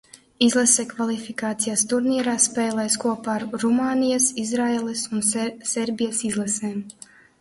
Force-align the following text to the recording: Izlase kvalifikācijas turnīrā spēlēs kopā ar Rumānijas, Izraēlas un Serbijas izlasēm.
Izlase 0.43 0.83
kvalifikācijas 0.93 1.83
turnīrā 1.91 2.33
spēlēs 2.45 2.97
kopā 3.03 3.35
ar 3.41 3.45
Rumānijas, 3.65 4.31
Izraēlas 4.45 5.05
un 5.19 5.25
Serbijas 5.75 6.25
izlasēm. 6.31 6.83